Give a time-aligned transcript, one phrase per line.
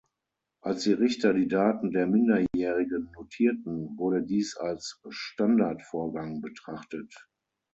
[0.61, 7.27] Als die Richter die Daten der Minderjährigen notierten, wurde dies als Standardvorgang betrachtet.